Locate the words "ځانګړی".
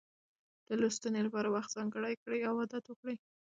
1.77-2.13